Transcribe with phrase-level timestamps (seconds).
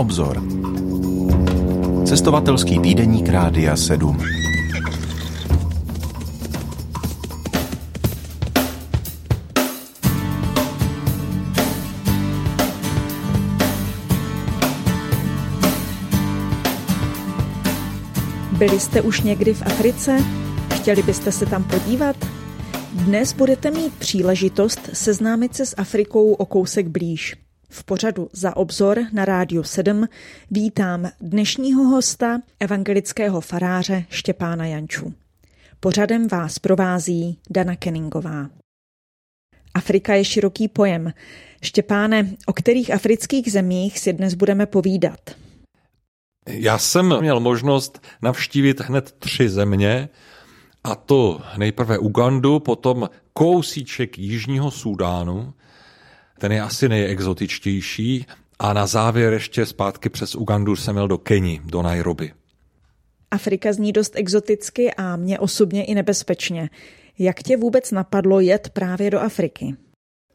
[0.00, 0.42] obzor.
[2.04, 4.18] Cestovatelský týdeník Rádia 7.
[18.58, 20.24] Byli jste už někdy v Africe?
[20.74, 22.16] Chtěli byste se tam podívat?
[22.92, 27.49] Dnes budete mít příležitost seznámit se s Afrikou o kousek blíž.
[27.72, 30.08] V pořadu za obzor na Rádiu 7
[30.50, 35.14] vítám dnešního hosta, evangelického faráře Štěpána Janču.
[35.80, 38.50] Pořadem vás provází Dana Kenningová.
[39.74, 41.12] Afrika je široký pojem.
[41.62, 45.20] Štěpáne, o kterých afrických zemích si dnes budeme povídat?
[46.46, 50.08] Já jsem měl možnost navštívit hned tři země,
[50.84, 55.54] a to nejprve Ugandu, potom kousíček Jižního Súdánu,
[56.40, 58.26] ten je asi nejexotičtější,
[58.58, 62.32] a na závěr ještě zpátky přes Ugandu jsem měl do Keni, do Nairobi.
[63.30, 66.70] Afrika zní dost exoticky a mě osobně i nebezpečně.
[67.18, 69.76] Jak tě vůbec napadlo jet právě do Afriky?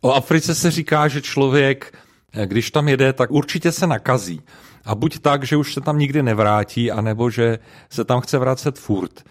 [0.02, 1.98] O Africe se říká, že člověk,
[2.46, 4.42] když tam jede, tak určitě se nakazí.
[4.86, 8.80] A buď tak, že už se tam nikdy nevrátí, anebo že se tam chce vracet
[8.80, 9.24] furt.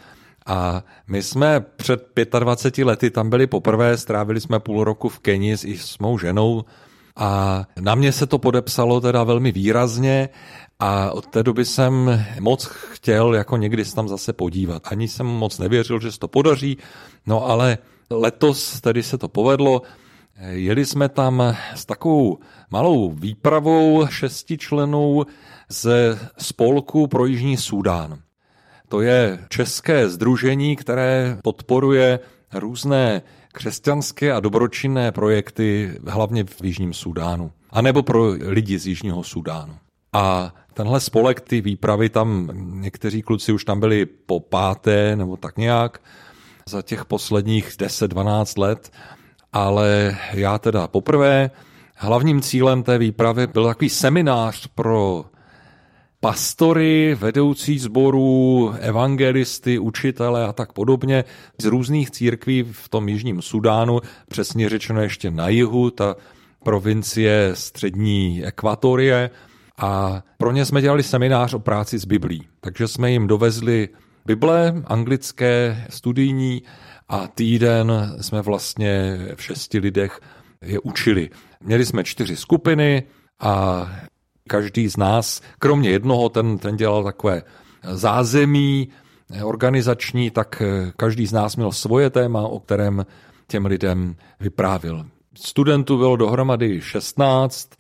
[0.47, 5.57] A my jsme před 25 lety tam byli poprvé, strávili jsme půl roku v Keni
[5.57, 6.65] s, s mou ženou
[7.17, 10.29] a na mě se to podepsalo teda velmi výrazně
[10.79, 14.83] a od té doby jsem moc chtěl jako někdy se tam zase podívat.
[14.85, 16.79] Ani jsem moc nevěřil, že se to podaří,
[17.27, 17.79] no ale
[18.11, 19.83] letos tedy se to povedlo.
[20.51, 22.39] Jeli jsme tam s takovou
[22.71, 25.25] malou výpravou šesti členů
[25.69, 28.19] ze spolku pro Jižní Súdán.
[28.95, 32.19] To je české združení, které podporuje
[32.55, 37.53] různé křesťanské a dobročinné projekty, hlavně v Jižním Súdánu.
[37.71, 39.75] A nebo pro lidi z Jižního Súdánu.
[40.13, 45.59] A tenhle spolek, ty výpravy tam, někteří kluci už tam byli po páté nebo tak
[45.59, 46.01] nějak
[46.69, 48.93] za těch posledních 10-12 let,
[49.53, 51.51] ale já teda poprvé.
[51.97, 55.25] Hlavním cílem té výpravy byl takový seminář pro
[56.25, 61.25] pastory, vedoucí sborů, evangelisty, učitele a tak podobně
[61.59, 66.17] z různých církví v tom jižním Sudánu, přesně řečeno ještě na jihu, ta
[66.63, 69.31] provincie střední ekvatorie.
[69.79, 72.49] A pro ně jsme dělali seminář o práci s Biblí.
[72.61, 73.89] Takže jsme jim dovezli
[74.27, 76.63] Bible, anglické, studijní
[77.09, 80.21] a týden jsme vlastně v šesti lidech
[80.63, 81.31] je učili.
[81.61, 83.03] Měli jsme čtyři skupiny
[83.41, 83.87] a
[84.49, 87.43] Každý z nás, kromě jednoho, ten, ten dělal takové
[87.83, 88.89] zázemí
[89.45, 90.63] organizační, tak
[90.97, 93.07] každý z nás měl svoje téma, o kterém
[93.47, 95.07] těm lidem vyprávil.
[95.35, 97.71] Studentů bylo dohromady 16,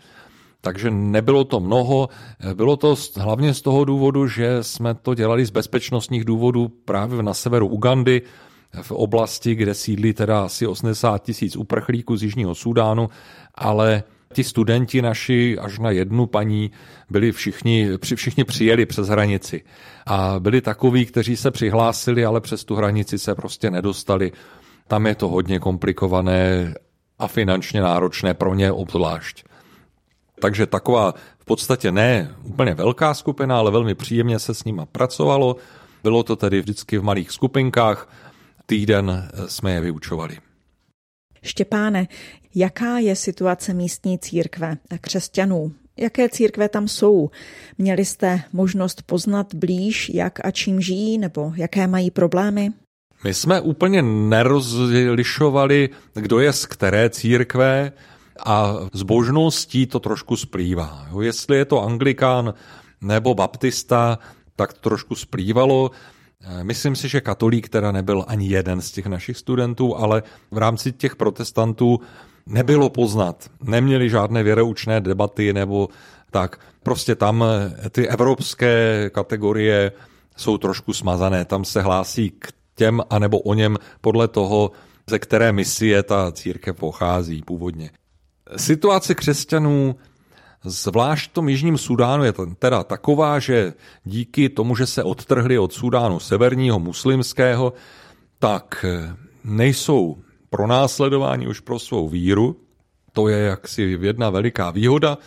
[0.60, 2.08] takže nebylo to mnoho.
[2.54, 7.34] Bylo to hlavně z toho důvodu, že jsme to dělali z bezpečnostních důvodů právě na
[7.34, 8.22] severu Ugandy,
[8.82, 13.08] v oblasti, kde sídlí teda asi 80 tisíc uprchlíků z Jižního Sudánu,
[13.54, 14.02] ale
[14.34, 16.70] Ti studenti naši až na jednu paní
[17.10, 19.62] byli všichni, všichni přijeli přes hranici.
[20.06, 24.32] A byli takoví, kteří se přihlásili, ale přes tu hranici se prostě nedostali.
[24.88, 26.74] Tam je to hodně komplikované
[27.18, 29.44] a finančně náročné pro ně obzvlášť.
[30.40, 35.56] Takže taková v podstatě ne úplně velká skupina, ale velmi příjemně se s nima pracovalo.
[36.02, 38.08] Bylo to tedy vždycky v malých skupinkách.
[38.66, 40.38] Týden jsme je vyučovali.
[41.44, 42.08] Štěpáne,
[42.54, 45.72] jaká je situace místní církve křesťanů?
[45.96, 47.30] Jaké církve tam jsou?
[47.78, 52.70] Měli jste možnost poznat blíž, jak a čím žijí, nebo jaké mají problémy?
[53.24, 57.92] My jsme úplně nerozlišovali, kdo je z které církve
[58.46, 61.08] a zbožností to trošku splývá.
[61.20, 62.54] Jestli je to anglikán
[63.00, 64.18] nebo baptista,
[64.56, 65.90] tak to trošku splývalo.
[66.46, 70.58] Eh, myslím si, že katolík teda nebyl ani jeden z těch našich studentů, ale v
[70.58, 72.00] rámci těch protestantů
[72.46, 73.50] nebylo poznat.
[73.62, 75.88] Neměli žádné věroučné debaty nebo
[76.30, 76.60] tak.
[76.82, 79.92] Prostě tam eh, ty evropské kategorie
[80.36, 81.44] jsou trošku smazané.
[81.44, 84.70] Tam se hlásí k těm anebo o něm podle toho,
[85.10, 87.90] ze které misie ta církev pochází původně.
[88.56, 89.96] Situace křesťanů
[90.64, 95.72] Zvlášť v tom Jižním Sudánu je teda taková, že díky tomu, že se odtrhli od
[95.72, 97.72] Sudánu severního muslimského,
[98.38, 100.16] tak eh, nejsou
[100.50, 102.56] pronásledováni už pro svou víru.
[103.12, 105.18] To je jaksi jedna veliká výhoda.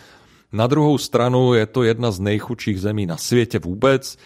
[0.52, 4.18] Na druhou stranu je to jedna z nejchudších zemí na světě vůbec.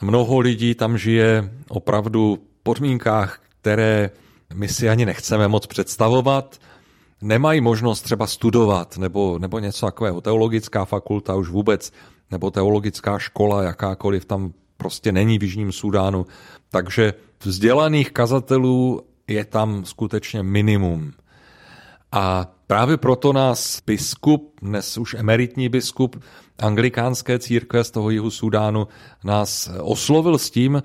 [0.00, 4.10] Mnoho lidí tam žije opravdu v podmínkách, které
[4.54, 6.56] my si ani nechceme moc představovat
[7.22, 10.20] nemají možnost třeba studovat nebo, nebo něco takového.
[10.20, 11.92] Teologická fakulta už vůbec
[12.30, 16.26] nebo teologická škola, jakákoliv tam prostě není v Jižním Sudánu.
[16.70, 17.14] Takže
[17.44, 21.12] vzdělaných kazatelů je tam skutečně minimum.
[22.12, 26.24] A právě proto nás biskup, dnes už emeritní biskup
[26.58, 28.88] anglikánské církve z toho jihu Sudánu,
[29.24, 30.82] nás oslovil s tím,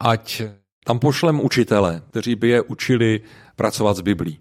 [0.00, 0.42] ať
[0.84, 3.20] tam pošlem učitele, kteří by je učili
[3.56, 4.38] pracovat s Biblí.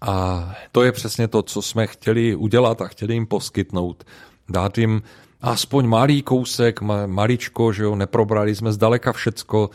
[0.00, 4.04] A to je přesně to, co jsme chtěli udělat a chtěli jim poskytnout.
[4.48, 5.02] Dát jim
[5.40, 9.70] aspoň malý kousek, maličko, že jo, neprobrali jsme zdaleka všecko,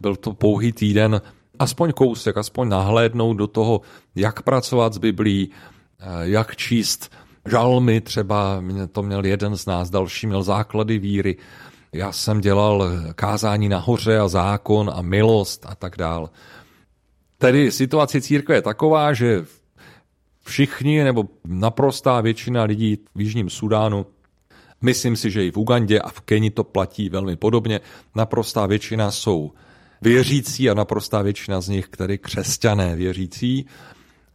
[0.00, 1.20] byl to pouhý týden,
[1.58, 3.80] aspoň kousek, aspoň nahlédnout do toho,
[4.14, 7.12] jak pracovat s Biblí, eh, jak číst
[7.46, 8.62] žalmy třeba,
[8.92, 11.36] to měl jeden z nás, další měl základy víry,
[11.92, 16.30] já jsem dělal kázání nahoře a zákon a milost a tak dál.
[17.38, 19.44] Tedy situace církve je taková, že
[20.50, 24.06] všichni nebo naprostá většina lidí v Jižním Sudánu,
[24.82, 27.80] myslím si, že i v Ugandě a v Keni to platí velmi podobně,
[28.14, 29.52] naprostá většina jsou
[30.02, 33.66] věřící a naprostá většina z nich, tedy křesťané věřící,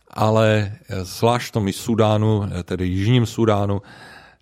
[0.09, 3.81] ale zvlášť v tom Sudánu, tedy Jižním Sudánu,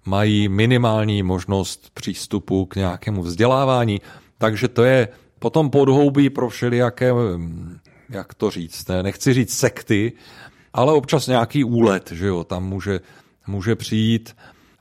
[0.05, 4.01] mají minimální možnost přístupu k nějakému vzdělávání,
[4.37, 5.07] takže to je
[5.39, 7.11] potom podhoubí pro všelijaké,
[8.09, 10.13] jak to říct, ne, nechci říct sekty,
[10.73, 12.99] ale občas nějaký úlet, že jo, tam může,
[13.47, 14.35] může přijít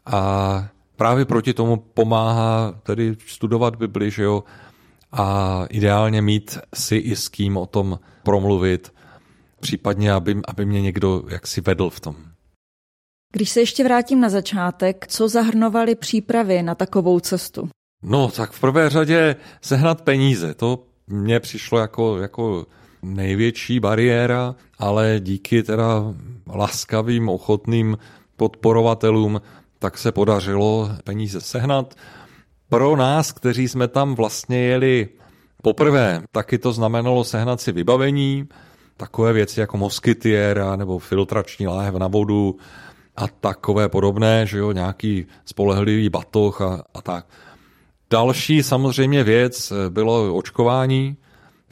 [0.06, 4.44] a právě proti tomu pomáhá tedy studovat Bibli, že jo,
[5.12, 8.92] a ideálně mít si i s kým o tom promluvit,
[9.60, 12.16] případně, aby, aby mě někdo jaksi vedl v tom.
[13.32, 17.68] Když se ještě vrátím na začátek, co zahrnovaly přípravy na takovou cestu?
[18.02, 20.54] No, tak v prvé řadě sehnat peníze.
[20.54, 22.66] To mně přišlo jako, jako
[23.02, 26.14] největší bariéra, ale díky teda
[26.54, 27.98] laskavým, ochotným
[28.36, 29.40] podporovatelům,
[29.78, 31.94] tak se podařilo peníze sehnat.
[32.68, 35.08] Pro nás, kteří jsme tam vlastně jeli
[35.62, 38.48] poprvé, taky to znamenalo sehnat si vybavení,
[38.96, 42.56] takové věci jako moskytiera nebo filtrační láhev na vodu
[43.16, 47.26] a takové podobné, že jo, nějaký spolehlivý batoh a, a tak.
[48.10, 51.16] Další samozřejmě věc bylo očkování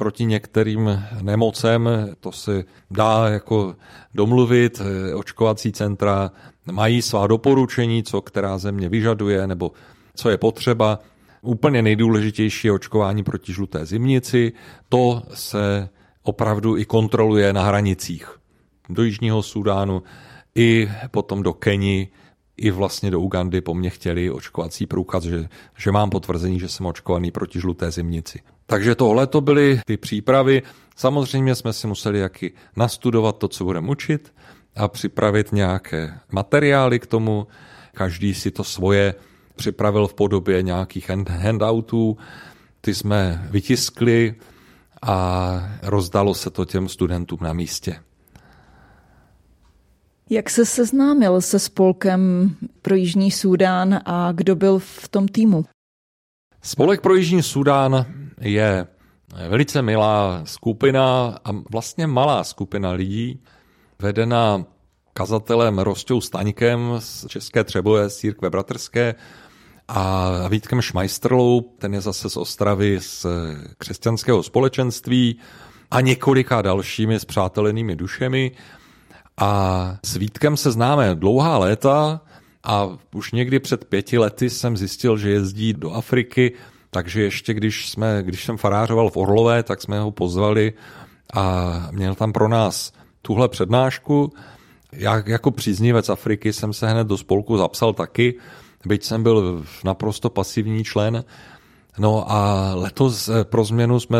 [0.00, 1.88] proti některým nemocem,
[2.20, 3.76] to se dá jako
[4.14, 4.81] domluvit,
[5.14, 6.31] očkovací centra
[6.73, 9.73] mají svá doporučení, co která země vyžaduje nebo
[10.14, 10.99] co je potřeba.
[11.43, 14.52] Úplně nejdůležitější je očkování proti žluté zimnici.
[14.88, 15.88] To se
[16.23, 18.29] opravdu i kontroluje na hranicích
[18.88, 20.03] do Jižního Sudánu
[20.55, 22.08] i potom do Keni,
[22.56, 26.87] i vlastně do Ugandy po mně chtěli očkovací průkaz, že, že mám potvrzení, že jsem
[26.87, 28.41] očkovaný proti žluté zimnici.
[28.70, 30.62] Takže tohle to byly ty přípravy.
[30.96, 34.34] Samozřejmě jsme si museli jaký nastudovat to, co budeme učit
[34.76, 37.46] a připravit nějaké materiály k tomu.
[37.94, 39.14] Každý si to svoje
[39.56, 42.17] připravil v podobě nějakých handoutů.
[42.81, 44.34] Ty jsme vytiskli
[45.02, 48.00] a rozdalo se to těm studentům na místě.
[50.31, 52.50] Jak se seznámil se spolkem
[52.82, 55.64] pro Jižní Súdán a kdo byl v tom týmu?
[56.62, 58.06] Spolek pro Jižní Súdán
[58.40, 58.87] je
[59.48, 63.41] velice milá skupina a vlastně malá skupina lidí,
[63.98, 64.65] vedená
[65.12, 69.15] kazatelem Rostou Staňkem z České Třebové z církve bratrské
[69.88, 73.26] a Vítkem Šmajstrlou, ten je zase z Ostravy z
[73.79, 75.38] křesťanského společenství
[75.91, 78.53] a několika dalšími spřátelenými dušemi.
[79.36, 82.20] A s Vítkem se známe dlouhá léta
[82.65, 86.53] a už někdy před pěti lety jsem zjistil, že jezdí do Afriky,
[86.91, 90.73] takže ještě když, jsme, když jsem farářoval v Orlové, tak jsme ho pozvali
[91.35, 92.93] a měl tam pro nás
[93.23, 94.32] tuhle přednášku.
[94.93, 98.35] Já jako příznivec Afriky jsem se hned do spolku zapsal taky,
[98.87, 101.25] byť jsem byl naprosto pasivní člen.
[101.99, 104.19] No a letos eh, pro změnu jsme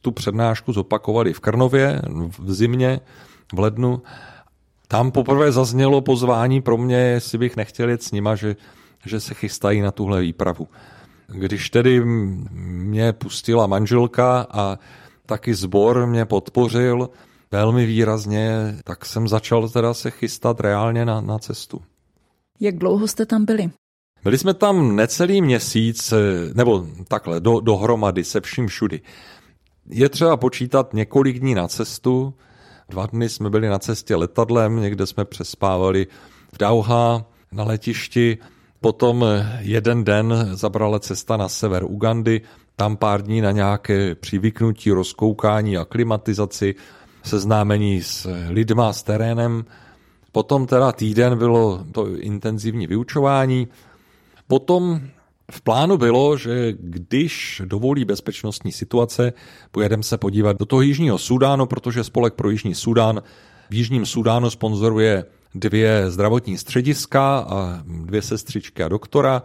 [0.00, 2.02] tu přednášku zopakovali v Krnově
[2.38, 3.00] v zimě,
[3.54, 4.02] v lednu
[4.88, 8.56] tam poprvé zaznělo pozvání pro mě, jestli bych nechtěl jet s nima, že,
[9.06, 10.68] že se chystají na tuhle výpravu.
[11.32, 14.78] Když tedy mě pustila manželka a
[15.26, 17.10] taky zbor mě podpořil
[17.52, 21.80] velmi výrazně, tak jsem začal teda se chystat reálně na, na cestu.
[22.60, 23.70] Jak dlouho jste tam byli?
[24.24, 26.14] Byli jsme tam necelý měsíc,
[26.54, 29.00] nebo takhle, do, dohromady se vším všudy.
[29.90, 32.34] Je třeba počítat několik dní na cestu,
[32.88, 36.06] Dva dny jsme byli na cestě letadlem, někde jsme přespávali
[36.52, 38.38] v Dauha na letišti,
[38.80, 39.24] potom
[39.58, 42.40] jeden den zabrala cesta na sever Ugandy,
[42.76, 46.74] tam pár dní na nějaké přivyknutí, rozkoukání a klimatizaci,
[47.22, 49.64] seznámení s lidma, s terénem.
[50.32, 53.68] Potom teda týden bylo to intenzivní vyučování,
[54.48, 55.00] Potom
[55.50, 59.32] v plánu bylo, že když dovolí bezpečnostní situace,
[59.70, 63.22] pojedeme se podívat do toho Jižního Sudánu, protože Spolek pro Jižní Sudán
[63.70, 65.24] v Jižním Sudánu sponzoruje
[65.54, 69.42] dvě zdravotní střediska a dvě sestřičky a doktora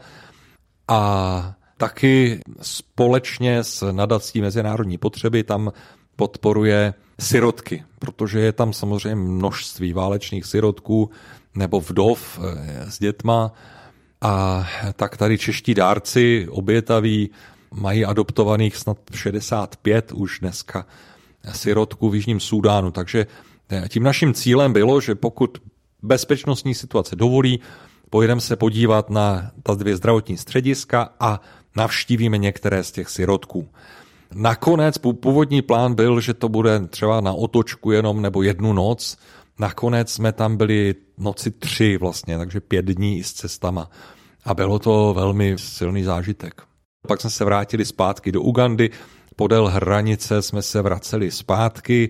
[0.87, 5.71] a taky společně s nadací Mezinárodní potřeby tam
[6.15, 11.09] podporuje sirotky, protože je tam samozřejmě množství válečných sirotků
[11.55, 13.51] nebo vdov eh, s dětma
[14.21, 17.29] a tak tady čeští dárci obětaví
[17.71, 20.85] mají adoptovaných snad 65 už dneska
[21.51, 22.91] sirotků v Jižním Súdánu.
[22.91, 23.27] Takže
[23.69, 25.57] eh, tím naším cílem bylo, že pokud
[26.03, 27.59] bezpečnostní situace dovolí,
[28.09, 31.41] pojedeme se podívat na ta dvě zdravotní střediska a
[31.75, 33.67] navštívíme některé z těch sirotků.
[34.33, 39.17] Nakonec původní plán byl, že to bude třeba na otočku jenom nebo jednu noc.
[39.59, 43.89] Nakonec jsme tam byli noci tři vlastně, takže pět dní s cestama.
[44.45, 46.61] A bylo to velmi silný zážitek.
[47.07, 48.89] Pak jsme se vrátili zpátky do Ugandy,
[49.35, 52.09] podél hranice jsme se vraceli zpátky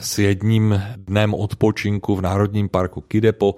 [0.00, 3.54] s jedním dnem odpočinku v Národním parku Kidepo.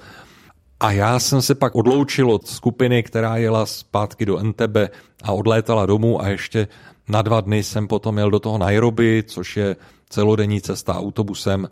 [0.81, 4.91] A já jsem se pak odloučil od skupiny, která jela zpátky do Entebbe
[5.23, 6.69] a odlétala domů a ještě
[7.09, 9.77] na dva dny jsem potom jel do toho Nairobi, což je
[10.09, 11.69] celodenní cesta autobusem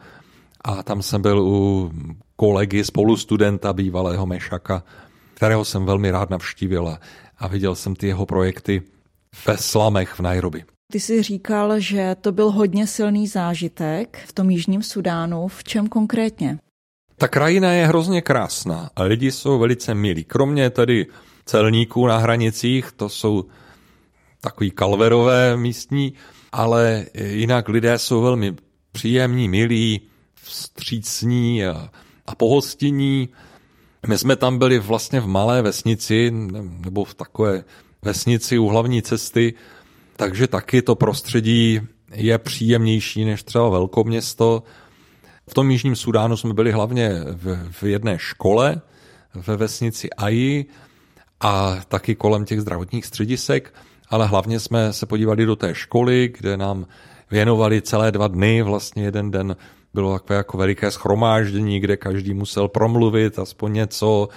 [0.64, 1.92] a tam jsem byl u
[2.36, 4.82] kolegy, spolustudenta bývalého Mešaka,
[5.34, 6.98] kterého jsem velmi rád navštívil
[7.38, 8.82] a viděl jsem ty jeho projekty
[9.46, 10.64] ve slamech v Nairobi.
[10.92, 15.48] Ty jsi říkal, že to byl hodně silný zážitek v tom Jižním Sudánu.
[15.48, 16.58] V čem konkrétně?
[17.16, 20.24] Ta krajina je hrozně krásná a lidi jsou velice milí.
[20.24, 21.06] Kromě tedy
[21.44, 23.44] celníků na hranicích, to jsou
[24.40, 26.12] takový kalverové místní,
[26.52, 28.54] ale jinak lidé jsou velmi
[28.92, 30.00] příjemní, milí,
[30.34, 31.90] vstřícní a,
[32.26, 33.28] a pohostinní.
[34.06, 36.30] My jsme tam byli vlastně v malé vesnici,
[36.84, 37.64] nebo v takové
[38.02, 39.54] vesnici u hlavní cesty,
[40.16, 41.80] takže taky to prostředí
[42.14, 44.62] je příjemnější než třeba velkoměsto.
[45.48, 48.80] V tom Jižním Sudánu jsme byli hlavně v, v jedné škole
[49.34, 50.66] ve vesnici Aji
[51.40, 53.74] a taky kolem těch zdravotních středisek,
[54.08, 56.86] ale hlavně jsme se podívali do té školy, kde nám
[57.30, 59.56] věnovali celé dva dny, vlastně jeden den
[59.94, 64.28] bylo takové jako veliké schromáždění, kde každý musel promluvit aspoň něco,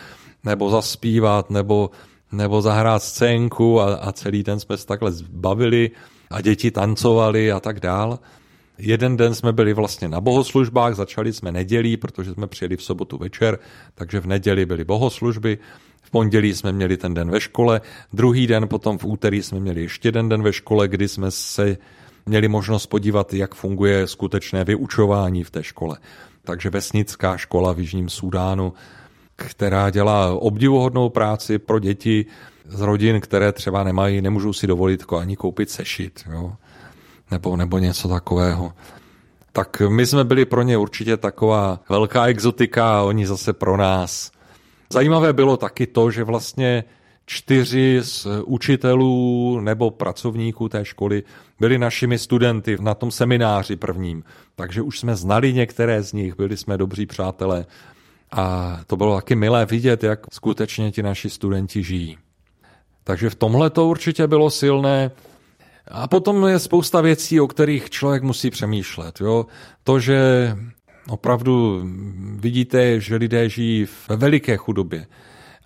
[0.43, 1.89] nebo zaspívat, nebo,
[2.31, 5.91] nebo zahrát scénku a, a celý den jsme se takhle zbavili
[6.31, 8.19] a děti tancovali a tak dál.
[8.77, 13.17] Jeden den jsme byli vlastně na bohoslužbách, začali jsme nedělí, protože jsme přijeli v sobotu
[13.17, 13.59] večer,
[13.95, 15.57] takže v neděli byly bohoslužby,
[16.01, 17.81] v pondělí jsme měli ten den ve škole,
[18.13, 21.77] druhý den potom v úterý jsme měli ještě jeden den ve škole, kdy jsme se
[22.25, 25.97] měli možnost podívat, jak funguje skutečné vyučování v té škole.
[26.43, 28.73] Takže vesnická škola v Jižním Súdánu,
[29.37, 32.25] která dělá obdivuhodnou práci pro děti
[32.65, 36.23] z rodin, které třeba nemají, nemůžou si dovolit ani koupit sešit.
[36.31, 36.53] Jo
[37.31, 38.73] nebo, nebo něco takového.
[39.51, 44.31] Tak my jsme byli pro ně určitě taková velká exotika a oni zase pro nás.
[44.89, 46.83] Zajímavé bylo taky to, že vlastně
[47.25, 51.23] čtyři z učitelů nebo pracovníků té školy
[51.59, 54.23] byli našimi studenty na tom semináři prvním.
[54.55, 57.65] Takže už jsme znali některé z nich, byli jsme dobří přátelé.
[58.31, 62.17] A to bylo taky milé vidět, jak skutečně ti naši studenti žijí.
[63.03, 65.11] Takže v tomhle to určitě bylo silné.
[65.87, 69.21] A potom je spousta věcí, o kterých člověk musí přemýšlet.
[69.21, 69.45] Jo?
[69.83, 70.51] To, že
[71.09, 71.81] opravdu
[72.35, 75.07] vidíte, že lidé žijí ve veliké chudobě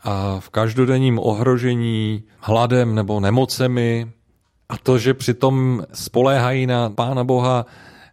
[0.03, 4.11] a v každodenním ohrožení hladem nebo nemocemi
[4.69, 7.65] a to, že přitom spoléhají na Pána Boha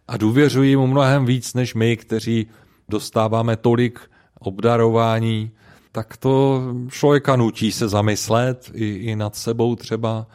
[0.07, 2.47] a důvěřují mu mnohem víc než my, kteří
[2.89, 4.08] dostáváme tolik
[4.39, 5.51] obdarování,
[5.91, 10.27] tak to člověka nutí se zamyslet i, i nad sebou třeba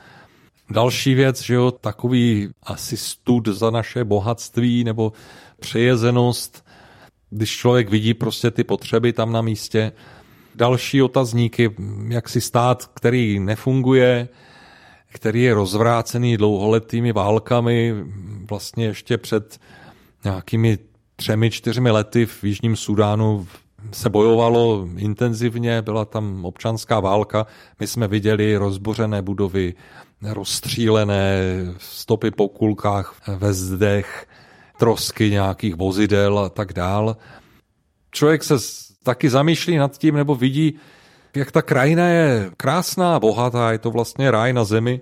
[0.70, 5.12] Další věc, že jo, takový asi stud za naše bohatství nebo
[5.60, 6.66] přejezenost,
[7.30, 9.92] když člověk vidí prostě ty potřeby tam na místě.
[10.54, 11.70] Další otazníky,
[12.08, 14.28] jak si stát, který nefunguje,
[15.12, 17.94] který je rozvrácený dlouholetými válkami,
[18.48, 19.60] vlastně ještě před
[20.24, 20.78] nějakými
[21.16, 23.46] třemi, čtyřmi lety v Jižním Sudánu
[23.92, 27.46] se bojovalo intenzivně, byla tam občanská válka,
[27.80, 29.74] my jsme viděli rozbořené budovy,
[30.22, 31.38] rozstřílené
[31.78, 34.26] stopy po kulkách ve zdech,
[34.78, 37.16] trosky nějakých vozidel a tak dál.
[38.10, 38.54] Člověk se
[39.02, 40.74] taky zamýšlí nad tím nebo vidí,
[41.36, 45.00] jak ta krajina je krásná, bohatá, je to vlastně ráj na zemi,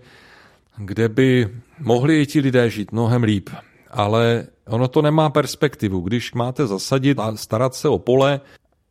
[0.76, 1.48] kde by
[1.78, 3.50] mohli i ti lidé žít mnohem líp.
[3.90, 6.00] Ale ono to nemá perspektivu.
[6.00, 8.40] Když máte zasadit a starat se o pole,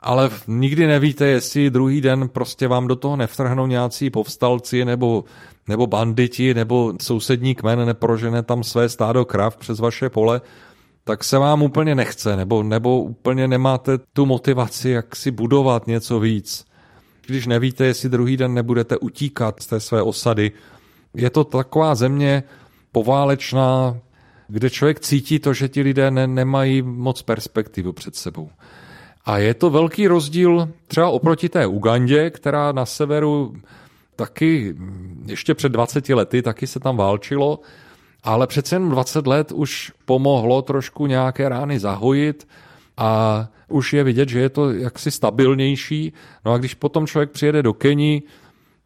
[0.02, 5.24] ale nikdy nevíte, jestli druhý den prostě vám do toho nevtrhnou nějací povstalci nebo,
[5.68, 10.42] nebo banditi nebo sousední kmen neprožene tam své stádo krav přes vaše pole,
[11.04, 16.20] tak se vám úplně nechce, nebo, nebo úplně nemáte tu motivaci, jak si budovat něco
[16.20, 16.66] víc.
[17.28, 20.52] Když nevíte, jestli druhý den nebudete utíkat z té své osady.
[21.16, 22.44] Je to taková země
[22.92, 23.98] poválečná,
[24.48, 28.50] kde člověk cítí to, že ti lidé ne, nemají moc perspektivu před sebou.
[29.26, 33.54] A je to velký rozdíl třeba oproti té Ugandě, která na severu
[34.16, 34.76] taky
[35.26, 37.60] ještě před 20 lety taky se tam válčilo,
[38.24, 42.48] ale přece jen 20 let už pomohlo trošku nějaké rány zahojit
[42.98, 46.14] a už je vidět, že je to jaksi stabilnější.
[46.46, 48.24] No a když potom člověk přijede do Keni,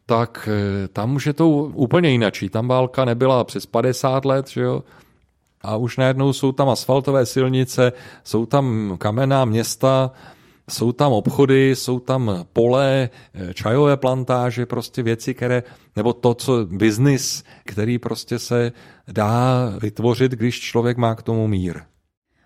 [0.06, 2.48] tak eh, tam už je to úplně jinačí.
[2.48, 4.82] Tam válka nebyla přes 50 let, že jo?
[5.66, 7.92] A už najednou jsou tam asfaltové silnice,
[8.24, 10.10] jsou tam kamenná města,
[10.70, 15.62] jsou tam obchody, jsou tam pole, eh, čajové plantáže, prostě věci, které,
[15.96, 18.72] nebo to, co biznis, který prostě se
[19.12, 21.80] dá vytvořit, když člověk má k tomu mír.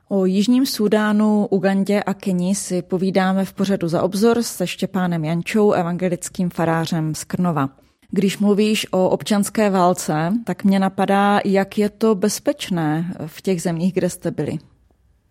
[0.09, 5.73] O Jižním Súdánu, Ugandě a Keni si povídáme v pořadu za obzor se Štěpánem Jančou,
[5.73, 7.80] evangelickým farářem z Krnova.
[8.11, 13.95] Když mluvíš o občanské válce, tak mě napadá, jak je to bezpečné v těch zemích,
[13.95, 14.59] kde jste byli.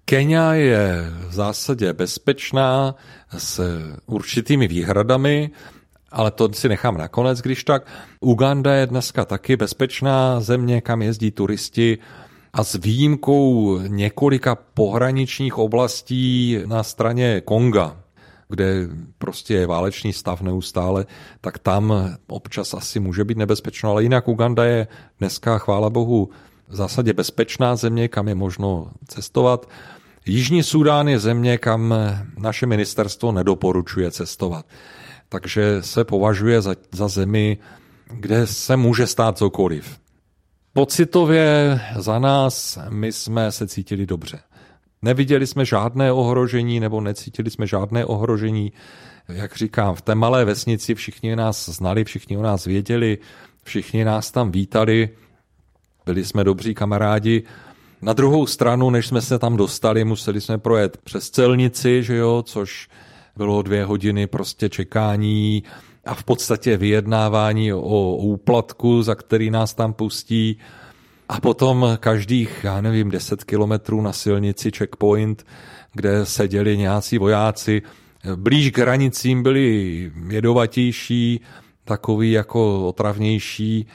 [0.06, 2.96] Kenia je v zásadě bezpečná
[3.38, 3.62] s
[4.06, 5.50] určitými výhradami,
[6.12, 7.88] ale to si nechám nakonec, když tak.
[8.20, 11.98] Uganda je dneska taky bezpečná země, kam jezdí turisti
[12.54, 17.98] a s výjimkou několika pohraničních oblastí na straně Konga,
[18.50, 18.88] kde
[19.18, 21.06] prostě je válečný stav neustále,
[21.42, 21.94] tak tam
[22.28, 24.88] občas asi může být nebezpečno, ale jinak Uganda je
[25.20, 26.30] dneska, chvála bohu,
[26.68, 29.70] v zásadě bezpečná země, kam je možno cestovat.
[30.26, 31.94] Jižní Súdán je země, kam
[32.38, 34.66] naše ministerstvo nedoporučuje cestovat.
[35.30, 37.58] Takže se považuje za, za zemi,
[38.14, 40.00] kde se může stát cokoliv.
[40.74, 44.40] Pocitově za nás my jsme se cítili dobře.
[45.02, 48.74] Neviděli jsme žádné ohrožení nebo necítili jsme žádné ohrožení.
[49.28, 53.18] Jak říkám, v té malé vesnici všichni nás znali, všichni o nás věděli,
[53.64, 55.10] všichni nás tam vítali,
[56.06, 57.44] byli jsme dobří kamarádi.
[58.02, 62.44] Na druhou stranu, než jsme se tam dostali, museli jsme projet přes celnici, že jo,
[62.46, 62.90] což
[63.38, 65.64] bylo dvě hodiny prostě čekání
[66.06, 70.58] a v podstatě vyjednávání o úplatku, za který nás tam pustí.
[71.30, 75.46] A potom každých, já nevím, 10 kilometrů na silnici checkpoint,
[75.94, 77.82] kde seděli nějací vojáci.
[78.36, 81.42] Blíž k hranicím byli jedovatější,
[81.86, 83.88] takový jako otravnější.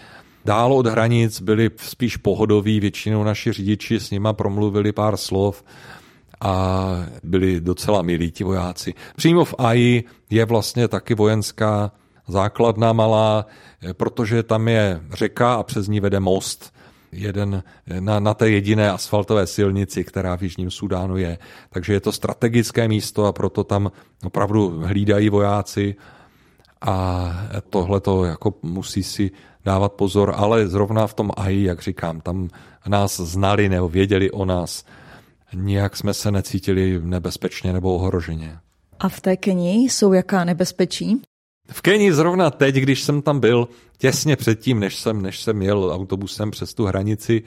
[0.45, 5.65] Dál od hranic byli spíš pohodoví, většinou naši řidiči s nima promluvili pár slov
[6.41, 8.95] a byli docela milí ti vojáci.
[9.17, 11.93] Přímo v Aji je vlastně taky vojenská
[12.29, 13.47] základna malá,
[13.93, 16.74] protože tam je řeka a přes ní vede most
[17.15, 17.63] jeden
[18.01, 21.39] na, na té jediné asfaltové silnici, která v Jižním Sudánu je.
[21.71, 23.93] Takže je to strategické místo a proto tam
[24.25, 25.95] opravdu hlídají vojáci
[26.81, 27.31] a
[27.71, 29.31] tohle to jako musí si
[29.65, 32.49] dávat pozor, ale zrovna v tom AI, jak říkám, tam
[32.89, 34.85] nás znali nebo věděli o nás,
[35.55, 38.59] nijak jsme se necítili nebezpečně nebo ohroženě.
[38.99, 41.23] A v té Keni jsou jaká nebezpečí?
[41.73, 45.93] V Keni zrovna teď, když jsem tam byl, těsně předtím, než jsem, než jsem jel
[45.93, 47.43] autobusem přes tu hranici,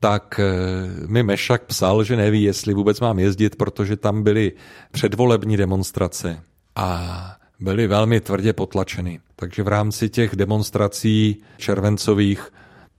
[0.00, 4.52] tak eh, mi Mešak psal, že neví, jestli vůbec mám jezdit, protože tam byly
[4.90, 6.42] předvolební demonstrace
[6.76, 9.20] a byly velmi tvrdě potlačeny.
[9.36, 12.52] Takže v rámci těch demonstrací červencových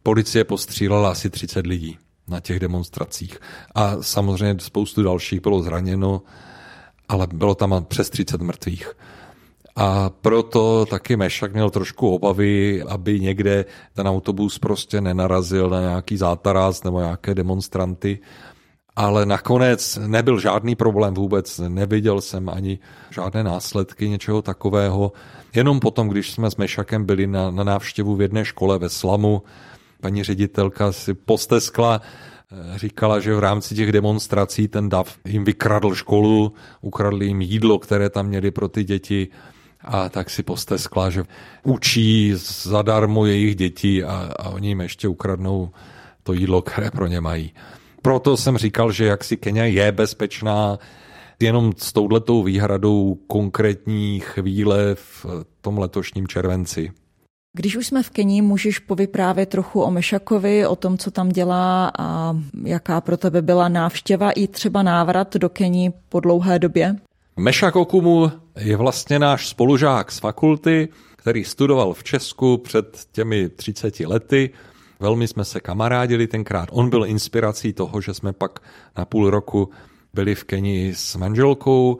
[0.03, 3.39] policie postřílala asi 30 lidí na těch demonstracích.
[3.75, 6.21] A samozřejmě spoustu dalších bylo zraněno,
[7.09, 8.93] ale bylo tam přes 30 mrtvých.
[9.75, 16.17] A proto taky Mešak měl trošku obavy, aby někde ten autobus prostě nenarazil na nějaký
[16.17, 18.19] zátaraz nebo nějaké demonstranty.
[18.95, 25.11] Ale nakonec nebyl žádný problém vůbec, neviděl jsem ani žádné následky něčeho takového.
[25.55, 29.43] Jenom potom, když jsme s Mešakem byli na, na návštěvu v jedné škole ve Slamu,
[30.01, 35.95] paní ředitelka si posteskla, eh, říkala, že v rámci těch demonstrací ten DAV jim vykradl
[35.95, 39.27] školu, ukradl jim jídlo, které tam měli pro ty děti
[39.85, 41.23] a tak si posteskla, že
[41.63, 45.69] učí zadarmo jejich děti a, a oni jim ještě ukradnou
[46.23, 47.53] to jídlo, které pro ně mají.
[48.01, 50.79] Proto jsem říkal, že jaksi Kenia je bezpečná,
[51.39, 55.25] jenom s touhletou výhradou konkrétní chvíle v
[55.61, 56.91] tom letošním červenci.
[57.57, 61.91] Když už jsme v Keni, můžeš povyprávět trochu o Mešakovi, o tom, co tam dělá
[61.99, 66.95] a jaká pro tebe byla návštěva i třeba návrat do Keni po dlouhé době?
[67.37, 73.99] Mešak Okumu je vlastně náš spolužák z fakulty, který studoval v Česku před těmi 30
[73.99, 74.49] lety.
[74.99, 76.69] Velmi jsme se kamarádili tenkrát.
[76.71, 78.59] On byl inspirací toho, že jsme pak
[78.97, 79.69] na půl roku
[80.13, 81.99] byli v Keni s manželkou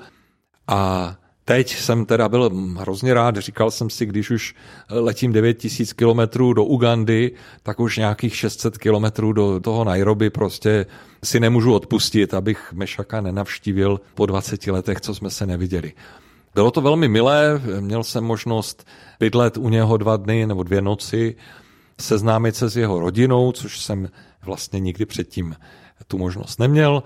[0.67, 1.11] a
[1.47, 4.55] Teď jsem teda byl hrozně rád, říkal jsem si, když už
[4.89, 7.31] letím 9000 kilometrů do Ugandy,
[7.63, 10.85] tak už nějakých 600 kilometrů do toho Nairobi prostě
[11.23, 15.93] si nemůžu odpustit, abych Mešaka nenavštívil po 20 letech, co jsme se neviděli.
[16.55, 18.87] Bylo to velmi milé, měl jsem možnost
[19.19, 21.35] bydlet u něho dva dny nebo dvě noci,
[21.99, 24.09] seznámit se s jeho rodinou, což jsem
[24.45, 25.55] vlastně nikdy předtím
[26.07, 27.03] tu možnost neměl.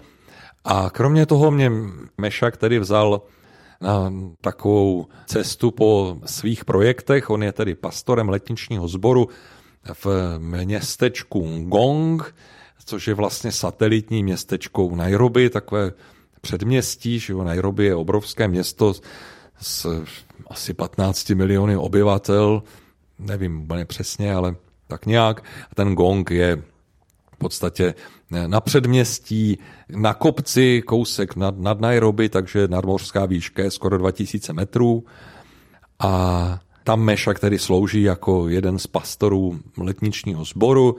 [0.65, 1.71] A kromě toho mě
[2.17, 3.21] Mešak tedy vzal
[3.81, 7.29] na takovou cestu po svých projektech.
[7.29, 9.29] On je tedy pastorem letničního sboru
[9.93, 12.35] v městečku Ngong,
[12.85, 15.91] což je vlastně satelitní městečko Nairobi, takové
[16.41, 18.93] předměstí, že jo, Nairobi je obrovské město
[19.61, 20.03] s
[20.47, 22.63] asi 15 miliony obyvatel,
[23.19, 24.55] nevím úplně přesně, ale
[24.87, 25.43] tak nějak.
[25.71, 26.63] A ten Gong je
[27.39, 27.93] podstatě
[28.47, 29.57] na předměstí,
[29.89, 35.03] na kopci, kousek nad, nad Nairobi, takže nadmořská výška je skoro 2000 metrů.
[35.99, 40.97] A tam Meša, který slouží jako jeden z pastorů letničního sboru,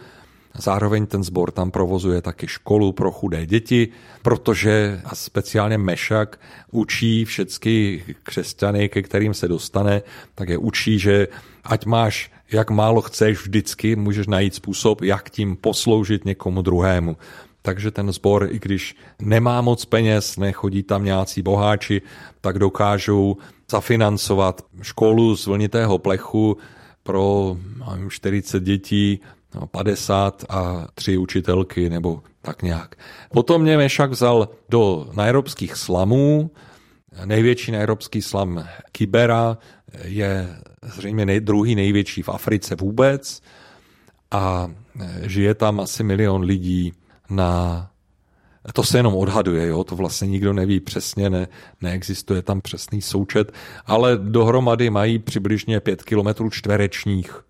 [0.59, 3.89] Zároveň ten sbor tam provozuje taky školu pro chudé děti,
[4.23, 10.03] protože a speciálně Mešak učí všechny křesťany, ke kterým se dostane,
[10.35, 11.29] tak je učí, že
[11.65, 17.17] ať máš jak málo chceš, vždycky můžeš najít způsob, jak tím posloužit někomu druhému.
[17.63, 22.03] Takže ten sbor, i když nemá moc peněz, nechodí tam nějací boháči,
[22.41, 23.37] tak dokážou
[23.71, 26.57] zafinancovat školu z vlnitého plechu
[27.03, 27.57] pro
[28.09, 29.21] 40 dětí,
[29.71, 32.97] 50 no, a tři učitelky nebo tak nějak.
[33.33, 36.51] Potom mě Mešak vzal do nairobských slamů.
[37.25, 39.59] Největší nairobský slam Kibera
[40.05, 43.43] je zřejmě nej, druhý největší v Africe vůbec
[44.31, 44.71] a
[45.23, 46.93] žije tam asi milion lidí
[47.31, 47.91] na
[48.73, 49.85] to se jenom odhaduje, jo?
[49.85, 51.49] to vlastně nikdo neví přesně, ne,
[51.81, 53.53] neexistuje tam přesný součet,
[53.87, 57.45] ale dohromady mají přibližně pět kilometrů čtverečních.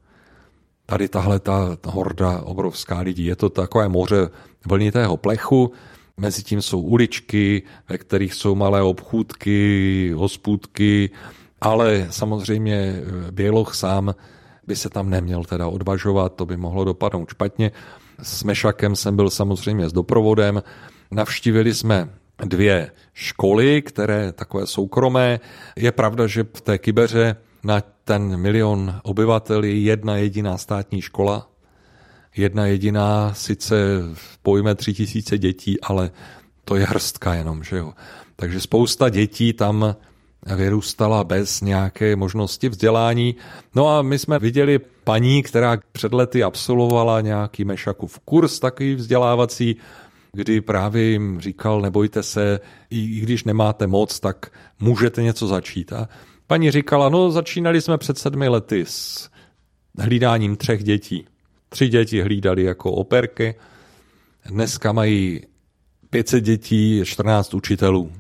[0.90, 3.24] Tady tahle ta horda obrovská lidí.
[3.24, 4.29] Je to takové moře
[4.66, 5.72] vlnitého plechu,
[6.16, 11.11] mezi tím jsou uličky, ve kterých jsou malé obchůdky, hospůdky,
[11.61, 14.14] ale samozřejmě eh, Běloch sám
[14.66, 17.70] by se tam neměl teda odvažovat, to by mohlo dopadnout špatně.
[18.22, 20.62] S Mešakem jsem byl samozřejmě s doprovodem.
[21.11, 22.09] Navštívili jsme
[22.44, 25.40] dvě školy, které takové soukromé.
[25.76, 31.51] Je pravda, že v té Kybeře na ten milion obyvatel je jedna jediná státní škola.
[32.37, 33.77] Jedna jediná, sice
[34.42, 36.11] pojme tři tisíce dětí, ale
[36.64, 37.92] to je hrstka jenom, že jo.
[38.37, 39.96] Takže spousta dětí tam
[40.57, 43.35] vyrůstala bez nějaké možnosti vzdělání.
[43.75, 49.77] No a my jsme viděli paní, která před lety absolvovala nějaký Mešakův kurz takový vzdělávací,
[50.33, 55.92] kdy právě jim říkal, nebojte se, i když nemáte moc, tak můžete něco začít.
[55.92, 56.09] A
[56.51, 59.31] paní říkala, no začínali jsme před sedmi lety s
[59.99, 61.27] hlídáním třech dětí.
[61.69, 63.55] Tři děti hlídali jako operky,
[64.47, 65.41] dneska mají
[66.11, 68.13] 500 dětí, 14 učitelů.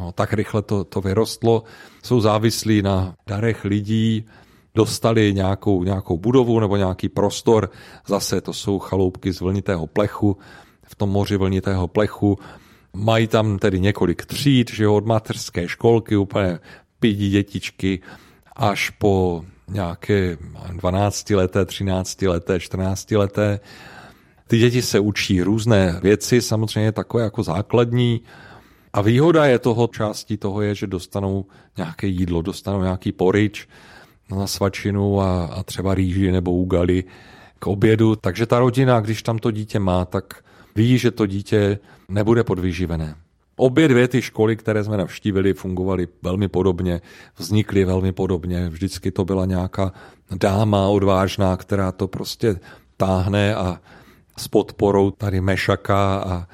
[0.00, 1.62] No, tak rychle to, to vyrostlo.
[2.02, 4.26] Jsou závislí na darech lidí,
[4.74, 7.70] dostali nějakou, nějakou budovu nebo nějaký prostor.
[8.06, 10.36] Zase to jsou chaloupky z vlnitého plechu,
[10.86, 12.38] v tom moři vlnitého plechu.
[12.96, 16.58] Mají tam tedy několik tříd, že od mateřské školky úplně
[17.02, 18.00] pěti dětičky
[18.56, 20.36] až po nějaké
[20.72, 23.60] 12 leté, 13 leté, 14 leté.
[24.46, 28.20] Ty děti se učí různé věci, samozřejmě takové jako základní,
[28.92, 31.44] a výhoda je toho, částí toho je, že dostanou
[31.76, 33.68] nějaké jídlo, dostanou nějaký porič
[34.30, 37.04] na svačinu a, a třeba rýži nebo ugali
[37.58, 38.16] k obědu.
[38.16, 40.44] Takže ta rodina, když tam to dítě má, tak
[40.76, 43.14] ví, že to dítě nebude podvyživené.
[43.56, 47.00] Obě dvě ty školy, které jsme navštívili, fungovaly velmi podobně,
[47.36, 48.68] vznikly velmi podobně.
[48.68, 49.92] Vždycky to byla nějaká
[50.34, 52.60] dáma odvážná, která to prostě
[52.96, 53.80] táhne a
[54.38, 56.46] s podporou tady Mešaka a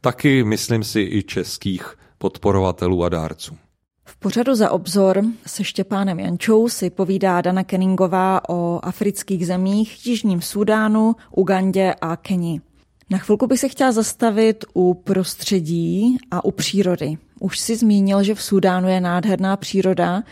[0.00, 3.56] taky, myslím si, i českých podporovatelů a dárců.
[4.04, 10.40] V pořadu za obzor se Štěpánem Jančou si povídá Dana Kenningová o afrických zemích, Jižním
[10.42, 12.60] Súdánu, Ugandě a Keni.
[13.10, 17.18] Na chvilku bych se chtěla zastavit u prostředí a u přírody.
[17.40, 20.22] Už si zmínil, že v Súdánu je nádherná příroda.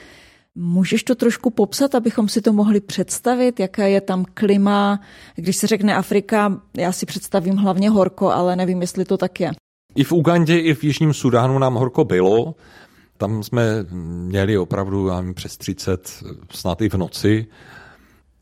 [0.54, 5.00] Můžeš to trošku popsat, abychom si to mohli představit, jaké je tam klima?
[5.34, 9.50] Když se řekne Afrika, já si představím hlavně horko, ale nevím, jestli to tak je.
[9.94, 12.54] I v Ugandě, i v Jižním Sudánu nám horko bylo.
[13.16, 13.62] Tam jsme
[14.28, 17.46] měli opravdu já přes 30, snad i v noci.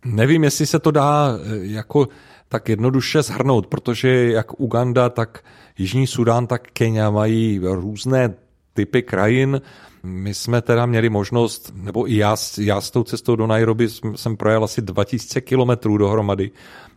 [0.05, 1.29] Nevím, jestli se to dá
[1.61, 2.09] jako
[2.53, 5.45] tak jednoduše zhrnout, protože jak Uganda, tak
[5.79, 8.35] Jižní Sudán, tak Kenia mají různé
[8.75, 9.61] typy krajin.
[10.03, 14.37] My jsme teda měli možnost, nebo i já, já s tou cestou do Nairobi jsem
[14.37, 16.51] projel asi 2000 kilometrů dohromady,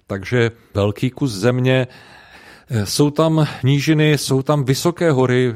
[0.08, 1.88] takže velký kus země.
[2.84, 5.54] Jsou tam nížiny, jsou tam vysoké hory,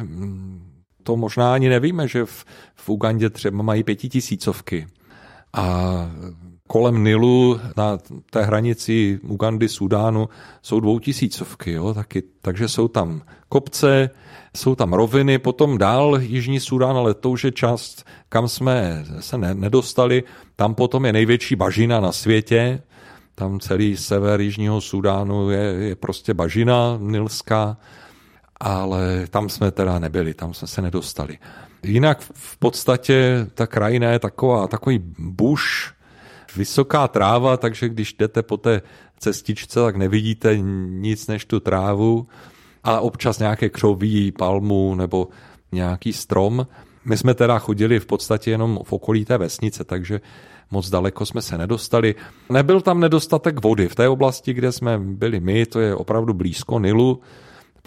[1.04, 4.88] to možná ani nevíme, že v, v Ugandě třeba mají pětitisícovky.
[5.54, 6.10] A
[6.68, 7.98] kolem Nilu na
[8.30, 10.30] té hranici Ugandy, Sudánu
[10.62, 14.10] jsou dvoutisícovky, jo, taky, takže jsou tam kopce,
[14.58, 19.38] jsou tam roviny, potom dál Jižní Sudán, ale to už je část, kam jsme se
[19.38, 20.24] ne, nedostali,
[20.56, 22.82] tam potom je největší bažina na světě,
[23.36, 27.78] tam celý sever Jižního Sudánu je, je prostě bažina nilská,
[28.60, 31.38] ale tam jsme teda nebyli, tam jsme se nedostali.
[31.84, 35.94] Jinak v podstatě ta krajina je taková, takový buš,
[36.56, 38.82] vysoká tráva, takže když jdete po té
[39.20, 40.58] cestičce, tak nevidíte
[40.90, 42.28] nic než tu trávu
[42.84, 45.28] a občas nějaké křoví, palmu nebo
[45.72, 46.68] nějaký strom.
[47.06, 50.22] My jsme teda chodili v podstatě jenom v okolí té vesnice, takže
[50.72, 52.16] moc daleko jsme se nedostali.
[52.50, 53.88] Nebyl tam nedostatek vody.
[53.88, 57.22] V té oblasti, kde jsme byli my, to je opravdu blízko Nilu.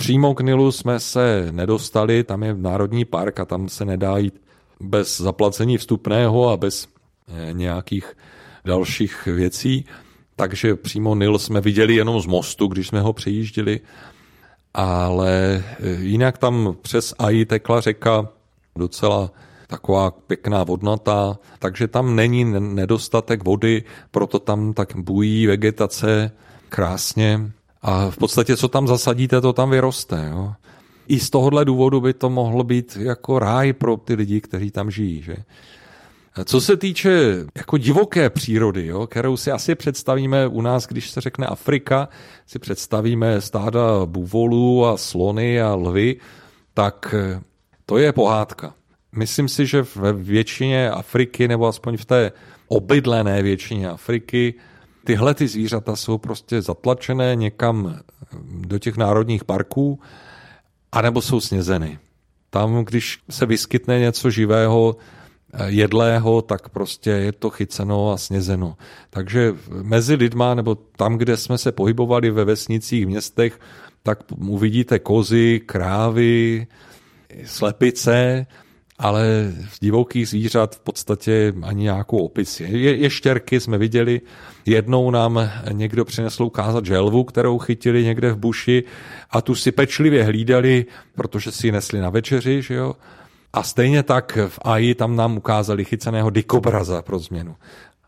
[0.03, 4.35] Přímo k Nilu jsme se nedostali, tam je národní park a tam se nedá jít
[4.81, 6.89] bez zaplacení vstupného a bez
[7.29, 8.17] eh, nějakých
[8.65, 9.85] dalších věcí.
[10.37, 13.81] Takže přímo Nil jsme viděli jenom z mostu, když jsme ho přejížděli.
[14.75, 18.29] Ale eh, jinak tam přes Aji tekla řeka
[18.77, 19.31] docela
[19.67, 26.33] taková pěkná vodnatá, takže tam není nedostatek vody, proto tam tak bují vegetace
[26.69, 30.29] krásně a v podstatě co tam zasadíte, to tam vyroste.
[30.31, 30.53] Jo?
[31.09, 34.91] I z tohohle důvodu by to mohlo být jako ráj pro ty lidi, kteří tam
[34.91, 35.23] žijí.
[35.23, 35.37] Že?
[36.45, 41.21] Co se týče jako divoké přírody, jo, kterou si asi představíme u nás, když se
[41.21, 42.09] řekne Afrika,
[42.47, 46.17] si představíme stáda buvolů a slony a lvy,
[46.75, 47.41] tak eh,
[47.87, 48.75] to je pohádka.
[49.17, 52.33] Myslím si, že ve většině Afriky, nebo aspoň v té
[52.69, 54.55] obydlené většině Afriky,
[55.05, 57.99] tyhle ty zvířata jsou prostě zatlačené někam
[58.45, 60.01] do těch národních parků,
[60.93, 61.99] anebo jsou snězeny.
[62.51, 64.97] Tam, když se vyskytne něco živého,
[65.67, 68.77] jedlého, tak prostě je to chyceno a snězeno.
[69.11, 73.61] Takže mezi lidma, nebo tam, kde jsme se pohybovali ve vesnicích, městech,
[74.03, 76.67] tak uvidíte kozy, krávy,
[77.45, 78.47] slepice,
[79.03, 82.65] ale divokých zvířat v podstatě ani nějakou opici.
[82.71, 84.21] Je, ještěrky jsme viděli,
[84.67, 88.85] jednou nám někdo přinesl ukázat želvu, kterou chytili někde v buši
[89.31, 92.95] a tu si pečlivě hlídali, protože si ji nesli na večeři, že jo?
[93.53, 97.57] A stejně tak v AI tam nám ukázali chyceného dikobraza pro změnu.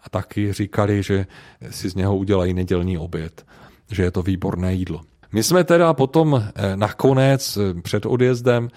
[0.03, 1.27] A taky říkali, že
[1.71, 3.45] si z něho udělají nedělní oběd,
[3.91, 5.01] že je to výborné jídlo.
[5.33, 8.69] My jsme teda potom eh, nakonec eh, před odjezdem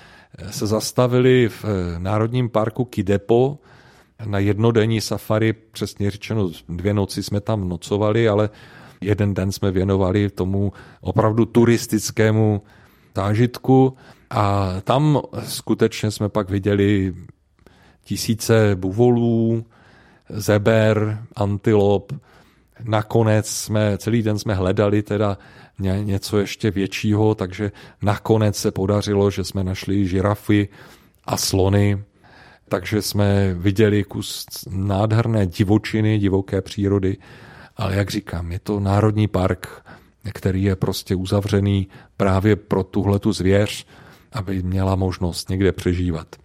[0.49, 1.65] se zastavili v
[1.97, 3.57] Národním parku Kidepo
[4.25, 8.49] na jednodenní safari, přesně řečeno dvě noci jsme tam nocovali, ale
[9.01, 12.61] jeden den jsme věnovali tomu opravdu turistickému
[13.15, 13.97] zážitku
[14.29, 17.15] a tam skutečně jsme pak viděli
[18.03, 19.65] tisíce buvolů,
[20.29, 22.13] zeber, antilop.
[22.83, 25.37] Nakonec jsme, celý den jsme hledali teda
[25.79, 30.69] něco ještě většího, takže nakonec se podařilo, že jsme našli žirafy
[31.25, 32.03] a slony,
[32.69, 37.17] takže jsme viděli kus nádherné divočiny, divoké přírody,
[37.77, 39.67] ale jak říkám, je to národní park,
[40.33, 41.87] který je prostě uzavřený
[42.17, 43.85] právě pro tuhletu zvěř,
[44.31, 46.35] aby měla možnost někde přežívat.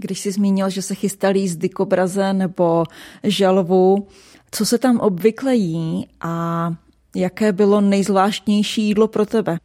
[0.00, 2.84] Když jsi zmínil, že se chystali jíst dykobraze nebo
[3.22, 4.08] želvu,
[4.50, 6.74] co se tam obvykle jí a
[7.14, 9.58] jaké bylo nejzvláštnější jídlo pro tebe?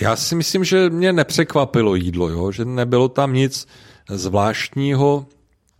[0.00, 2.52] Já si myslím, že mě nepřekvapilo jídlo, jo?
[2.52, 3.66] že nebylo tam nic
[4.08, 5.26] zvláštního.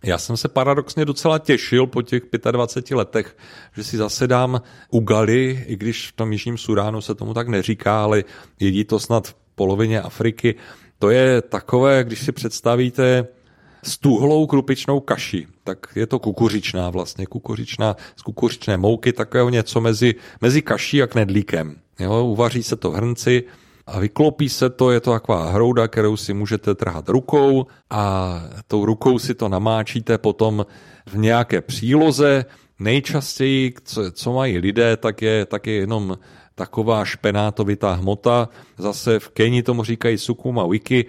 [0.03, 3.37] Já jsem se paradoxně docela těšil po těch 25 letech,
[3.75, 8.03] že si zase dám ugali, i když v tom Jižním Sudánu se tomu tak neříká,
[8.03, 8.23] ale
[8.59, 10.55] jedí to snad v polovině Afriky.
[10.99, 13.27] To je takové, když si představíte
[13.83, 20.15] stuhlou krupičnou kaši, tak je to kukuřičná vlastně, kukuřičná z kukuřičné mouky, takového něco mezi,
[20.41, 21.75] mezi kaší a knedlíkem.
[21.99, 23.43] Jo, uvaří se to v hrnci,
[23.87, 28.33] a vyklopí se to, je to taková hrouda, kterou si můžete trhat rukou a
[28.67, 30.65] tou rukou si to namáčíte potom
[31.05, 32.45] v nějaké příloze.
[32.79, 36.17] Nejčastěji, co, co mají lidé, tak je, tak je jenom
[36.55, 38.49] taková špenátovitá hmota.
[38.77, 41.05] Zase v Keni tomu říkají sukuma wiki.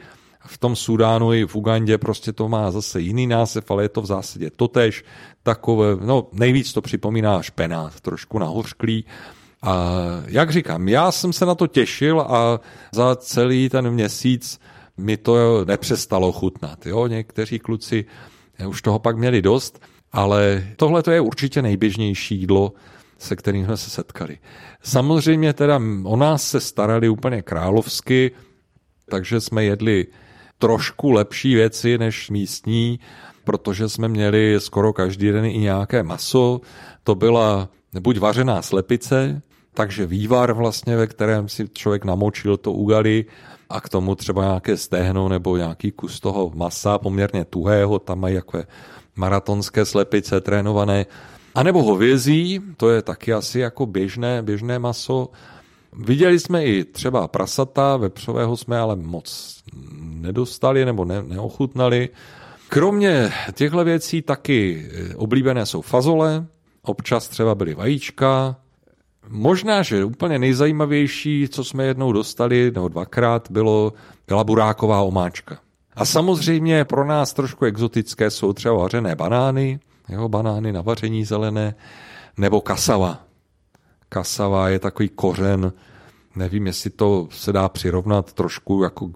[0.48, 4.02] V tom Sudánu i v Ugandě prostě to má zase jiný název, ale je to
[4.02, 5.04] v zásadě totež.
[5.42, 9.04] Takové, no nejvíc to připomíná špenát, trošku nahořklý.
[9.62, 9.94] A
[10.26, 12.60] jak říkám, já jsem se na to těšil a
[12.92, 14.60] za celý ten měsíc
[14.96, 16.86] mi to nepřestalo chutnat.
[16.86, 17.06] Jo?
[17.06, 18.04] Někteří kluci
[18.66, 19.82] už toho pak měli dost,
[20.12, 22.72] ale tohle to je určitě nejběžnější jídlo,
[23.18, 24.38] se kterým jsme se setkali.
[24.82, 28.30] Samozřejmě teda o nás se starali úplně královsky,
[29.10, 30.06] takže jsme jedli
[30.58, 33.00] trošku lepší věci než místní,
[33.44, 36.60] protože jsme měli skoro každý den i nějaké maso.
[37.04, 37.68] To byla
[38.00, 39.42] buď vařená slepice,
[39.74, 43.24] takže vývar vlastně, ve kterém si člověk namočil to ugali
[43.70, 48.34] a k tomu třeba nějaké stehno nebo nějaký kus toho masa poměrně tuhého, tam mají
[48.34, 48.62] jako
[49.16, 51.06] maratonské slepice trénované,
[51.54, 55.28] a nebo hovězí, to je taky asi jako běžné, běžné maso.
[55.92, 59.58] Viděli jsme i třeba prasata, vepřového jsme ale moc
[60.00, 62.08] nedostali nebo ne, neochutnali.
[62.68, 66.46] Kromě těchto věcí taky eh, oblíbené jsou fazole,
[66.82, 68.56] občas třeba byly vajíčka.
[69.28, 73.92] Možná, že úplně nejzajímavější, co jsme jednou dostali, nebo dvakrát, bylo,
[74.26, 75.58] byla buráková omáčka.
[75.96, 81.74] A samozřejmě pro nás trošku exotické jsou třeba vařené banány, jo, banány na vaření zelené,
[82.36, 83.27] nebo kasava.
[84.08, 85.72] Kasava je takový kořen,
[86.36, 89.10] nevím, jestli to se dá přirovnat trošku jako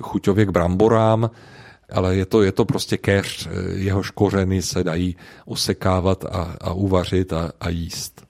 [0.00, 1.30] chuťově k bramborám,
[1.92, 7.32] ale je to, je to prostě keř, jehož kořeny se dají osekávat a, a uvařit
[7.32, 8.26] a, a jíst.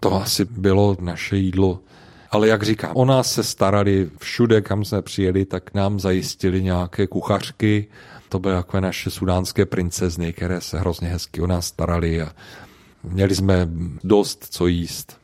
[0.00, 1.80] To asi bylo naše jídlo.
[2.30, 7.06] Ale jak říkám, o nás se starali všude, kam jsme přijeli, tak nám zajistili nějaké
[7.06, 7.86] kuchařky.
[8.28, 12.32] To byly takové naše sudánské princezny, které se hrozně hezky o nás starali a
[13.02, 13.68] měli jsme
[14.04, 15.16] dost co jíst.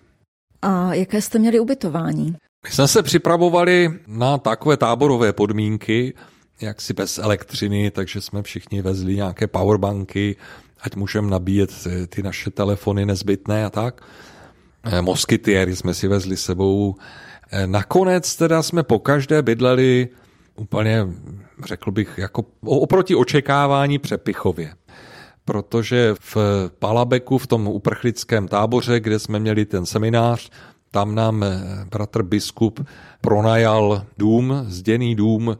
[0.62, 2.36] A jaké jste měli ubytování?
[2.64, 6.14] My jsme se připravovali na takové táborové podmínky,
[6.60, 10.36] jak si bez elektřiny, takže jsme všichni vezli nějaké powerbanky,
[10.80, 11.70] ať můžeme nabíjet
[12.08, 14.02] ty naše telefony nezbytné a tak.
[14.84, 16.94] Eh, moskytiéry jsme si vezli sebou.
[17.50, 20.08] Eh, nakonec teda jsme po každé bydleli
[20.56, 21.06] úplně,
[21.64, 24.72] řekl bych, jako oproti očekávání přepichově
[25.46, 26.36] protože v
[26.78, 30.50] Palabeku, v tom uprchlickém táboře, kde jsme měli ten seminář,
[30.90, 32.86] tam nám eh, bratr biskup
[33.20, 35.56] pronajal dům, zděný dům,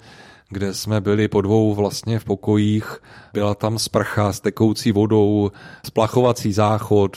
[0.48, 3.02] kde jsme byli po dvou vlastně v pokojích.
[3.32, 5.50] Byla tam sprcha s tekoucí vodou,
[5.86, 7.16] splachovací záchod,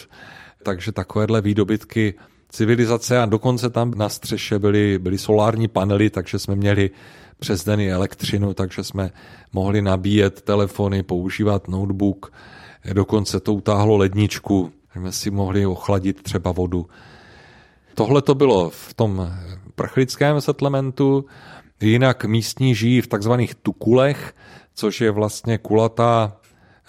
[0.64, 2.14] takže takovéhle výdobytky
[2.50, 6.90] civilizace a dokonce tam na střeše byly, byly solární panely, takže jsme měli
[7.40, 9.12] přes den elektřinu, takže jsme
[9.54, 12.32] mohli nabíjet telefony, používat notebook,
[12.94, 16.88] dokonce to utáhlo ledničku, jsme si mohli ochladit třeba vodu.
[17.96, 19.34] Tohle to bylo v tom
[19.76, 21.26] prchlickém settlementu,
[21.82, 24.36] jinak místní žijí v takzvaných tukulech,
[24.76, 26.38] což je vlastně kulatá,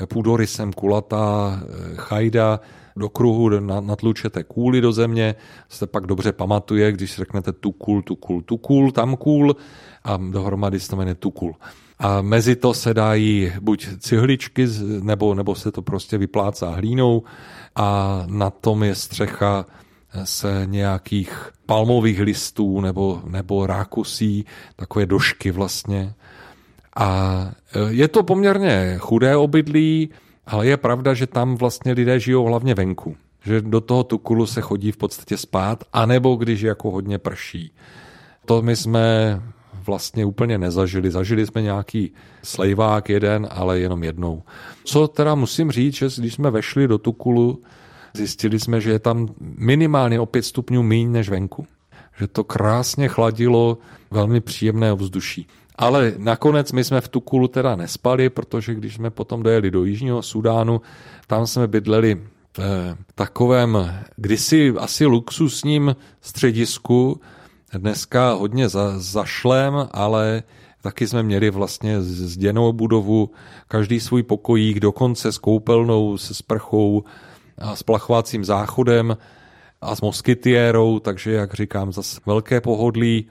[0.06, 2.60] půdorysem kulatá eh, chajda,
[2.96, 5.34] do kruhu natlučete kůly do země,
[5.68, 9.56] se pak dobře pamatuje, když řeknete tukul, tukul, tukul, tam kůl
[10.04, 11.56] a dohromady se to jmenuje tukul.
[12.00, 14.66] A mezi to se dají buď cihličky,
[15.00, 17.22] nebo, nebo se to prostě vyplácá hlínou
[17.76, 19.66] a na tom je střecha
[20.24, 24.44] se nějakých palmových listů nebo, nebo rákusí,
[24.76, 26.14] takové došky vlastně.
[26.96, 27.50] A
[27.88, 30.10] je to poměrně chudé obydlí,
[30.46, 33.16] ale je pravda, že tam vlastně lidé žijou hlavně venku.
[33.44, 37.72] Že do toho tukulu se chodí v podstatě spát, anebo když jako hodně prší.
[38.46, 39.36] To my jsme
[39.90, 41.10] vlastně úplně nezažili.
[41.10, 44.42] Zažili jsme nějaký slejvák jeden, ale jenom jednou.
[44.84, 47.62] Co teda musím říct, že když jsme vešli do Tukulu,
[48.14, 51.66] zjistili jsme, že je tam minimálně o 5 stupňů míň než venku.
[52.18, 53.78] Že to krásně chladilo,
[54.10, 55.46] velmi příjemné ovzduší.
[55.76, 60.22] Ale nakonec my jsme v Tukulu teda nespali, protože když jsme potom dojeli do Jižního
[60.22, 60.80] Sudánu,
[61.26, 62.22] tam jsme bydleli
[62.58, 67.20] v takovém kdysi asi luxusním středisku,
[67.78, 70.42] dneska hodně za, zašlem, ale
[70.82, 73.30] taky jsme měli vlastně zděnou budovu,
[73.68, 77.04] každý svůj pokojík, dokonce s koupelnou, se sprchou
[77.58, 79.16] a s plachovacím záchodem
[79.80, 83.26] a s moskytiérou, takže jak říkám, zase velké pohodlí.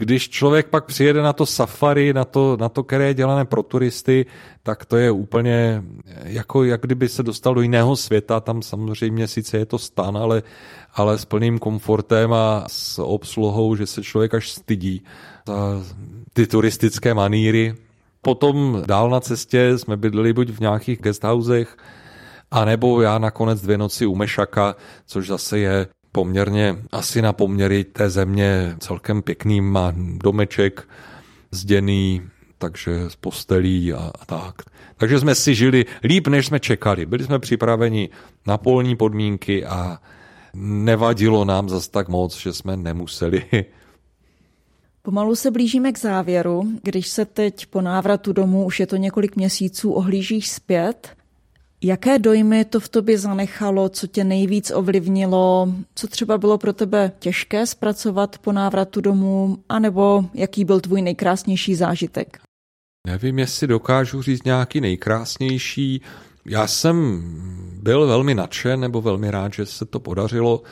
[0.00, 3.62] Když člověk pak přijede na to safari, na to, na to, které je dělané pro
[3.62, 4.26] turisty,
[4.62, 5.82] tak to je úplně
[6.24, 8.40] jako, jak kdyby se dostal do jiného světa.
[8.40, 10.42] Tam samozřejmě sice je to stan, ale,
[10.94, 15.02] ale s plným komfortem a s obsluhou, že se člověk až stydí
[15.46, 15.54] za
[16.32, 17.74] ty turistické maníry.
[18.22, 21.76] Potom dál na cestě jsme bydleli buď v nějakých guesthousech,
[22.50, 24.76] a nebo já nakonec dvě noci u Mešaka,
[25.06, 30.88] což zase je poměrně asi na poměry té země celkem pěkný, má domeček,
[31.50, 32.22] zděný,
[32.58, 34.54] takže z postelí a, a tak.
[34.96, 37.06] Takže jsme si žili líp, než jsme čekali.
[37.06, 38.08] Byli jsme připraveni
[38.46, 39.98] na polní podmínky a
[40.54, 43.44] nevadilo nám zas tak moc, že jsme nemuseli.
[45.02, 46.64] Pomalu se blížíme k závěru.
[46.82, 51.16] Když se teď po návratu domů, už je to několik měsíců, ohlížíš zpět,
[51.82, 57.12] Jaké dojmy to v tobě zanechalo, co tě nejvíc ovlivnilo, co třeba bylo pro tebe
[57.18, 62.38] těžké zpracovat po návratu domů, anebo jaký byl tvůj nejkrásnější zážitek?
[63.06, 66.02] Nevím, jestli dokážu říct nějaký nejkrásnější.
[66.44, 67.22] Já jsem
[67.82, 70.62] byl velmi nadšen nebo velmi rád, že se to podařilo.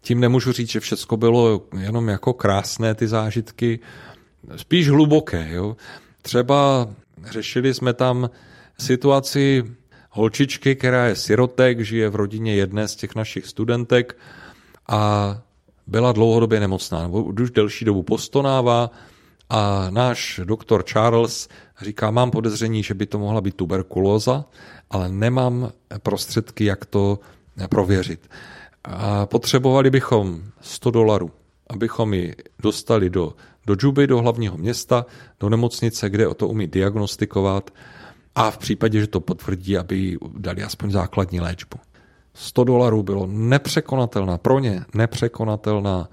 [0.00, 3.80] Tím nemůžu říct, že všechno bylo jenom jako krásné ty zážitky,
[4.56, 5.48] spíš hluboké.
[5.50, 5.76] Jo?
[6.22, 6.88] Třeba
[7.30, 8.30] řešili jsme tam
[8.80, 9.64] situaci
[10.14, 14.16] holčičky, která je sirotek, žije v rodině jedné z těch našich studentek
[14.88, 15.38] a
[15.86, 18.90] byla dlouhodobě nemocná, nebo už delší dobu postonává
[19.50, 21.48] a náš doktor Charles
[21.80, 24.44] říká, mám podezření, že by to mohla být tuberkulóza,
[24.90, 25.70] ale nemám
[26.02, 27.18] prostředky, jak to
[27.68, 28.30] prověřit.
[28.84, 31.30] A potřebovali bychom 100 dolarů,
[31.70, 33.34] abychom ji dostali do,
[33.66, 35.06] do Džuby, do hlavního města,
[35.40, 37.70] do nemocnice, kde o to umí diagnostikovat
[38.34, 41.78] a v případě, že to potvrdí, aby dali aspoň základní léčbu.
[42.34, 46.08] 100 dolarů bylo nepřekonatelná, pro ně nepřekonatelná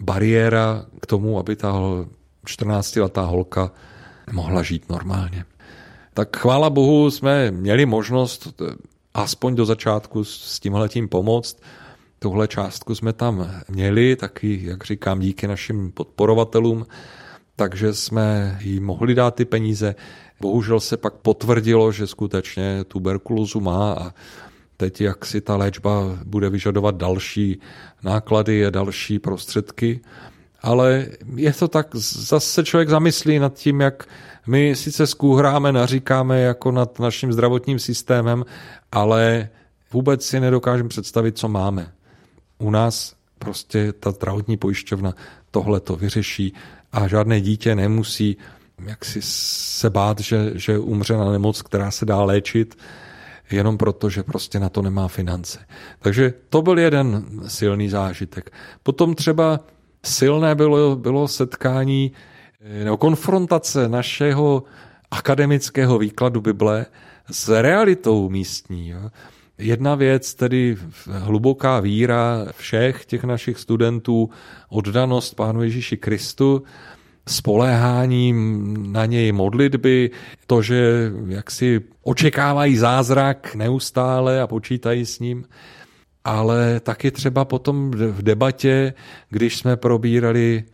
[0.00, 1.72] bariéra k tomu, aby ta
[2.46, 3.72] 14-letá holka
[4.32, 5.44] mohla žít normálně.
[6.14, 8.62] Tak chvála Bohu jsme měli možnost
[9.14, 11.62] aspoň do začátku s tímhletím pomoct.
[12.18, 16.86] Tuhle částku jsme tam měli, taky, jak říkám, díky našim podporovatelům,
[17.56, 19.94] takže jsme jí mohli dát ty peníze.
[20.44, 24.14] Bohužel se pak potvrdilo, že skutečně tuberkulózu má a
[24.76, 27.60] teď jak si ta léčba bude vyžadovat další
[28.02, 30.00] náklady a další prostředky.
[30.62, 34.04] Ale je to tak, zase člověk zamyslí nad tím, jak
[34.46, 38.44] my sice skůhráme, naříkáme jako nad naším zdravotním systémem,
[38.92, 39.48] ale
[39.92, 41.92] vůbec si nedokážeme představit, co máme.
[42.58, 45.14] U nás prostě ta zdravotní pojišťovna
[45.50, 46.54] tohle to vyřeší
[46.92, 48.36] a žádné dítě nemusí
[48.86, 52.78] jak si se bát, že, že umře na nemoc, která se dá léčit,
[53.50, 55.58] jenom proto, že prostě na to nemá finance.
[55.98, 58.52] Takže to byl jeden silný zážitek.
[58.82, 59.60] Potom třeba
[60.04, 62.12] silné bylo, bylo setkání
[62.84, 64.62] nebo konfrontace našeho
[65.10, 66.86] akademického výkladu Bible
[67.30, 68.88] s realitou místní.
[68.88, 69.10] Jo.
[69.58, 74.30] Jedna věc, tedy hluboká víra všech těch našich studentů,
[74.68, 76.62] oddanost Pánu Ježíši Kristu,
[77.28, 80.10] spoléháním na něj modlitby,
[80.46, 85.44] to, že jak si očekávají zázrak neustále a počítají s ním,
[86.24, 88.94] ale taky třeba potom v debatě,
[89.30, 90.64] když jsme probírali,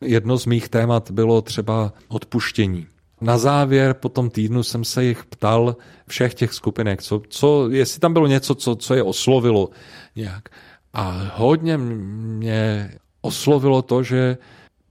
[0.00, 2.86] jedno z mých témat bylo třeba odpuštění.
[3.20, 5.76] Na závěr po tom týdnu jsem se jich ptal
[6.08, 9.70] všech těch skupinek, co, co, jestli tam bylo něco, co, co je oslovilo
[10.16, 10.48] nějak.
[10.92, 12.90] A hodně mě
[13.20, 14.38] oslovilo to, že